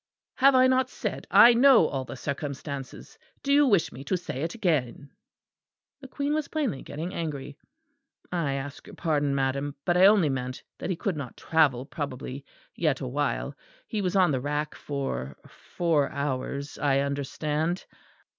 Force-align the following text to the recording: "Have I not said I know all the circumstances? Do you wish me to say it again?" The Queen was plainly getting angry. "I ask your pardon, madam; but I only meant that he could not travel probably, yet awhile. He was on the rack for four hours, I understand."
"Have 0.37 0.55
I 0.55 0.65
not 0.65 0.89
said 0.89 1.27
I 1.29 1.53
know 1.53 1.85
all 1.85 2.05
the 2.05 2.15
circumstances? 2.15 3.19
Do 3.43 3.53
you 3.53 3.67
wish 3.67 3.91
me 3.91 4.03
to 4.05 4.17
say 4.17 4.41
it 4.41 4.55
again?" 4.55 5.11
The 5.99 6.07
Queen 6.07 6.33
was 6.33 6.47
plainly 6.47 6.81
getting 6.81 7.13
angry. 7.13 7.55
"I 8.31 8.53
ask 8.53 8.87
your 8.87 8.95
pardon, 8.95 9.35
madam; 9.35 9.75
but 9.85 9.97
I 9.97 10.07
only 10.07 10.29
meant 10.29 10.63
that 10.79 10.89
he 10.89 10.95
could 10.95 11.15
not 11.17 11.37
travel 11.37 11.85
probably, 11.85 12.43
yet 12.75 12.99
awhile. 12.99 13.55
He 13.85 14.01
was 14.01 14.15
on 14.15 14.31
the 14.31 14.41
rack 14.41 14.73
for 14.73 15.37
four 15.45 16.09
hours, 16.09 16.79
I 16.79 17.01
understand." 17.01 17.85